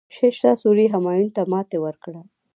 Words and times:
شیرشاه 0.15 0.55
سوري 0.61 0.85
همایون 0.93 1.29
ته 1.35 1.41
ماتې 1.51 1.77
ورکړه. 1.81 2.21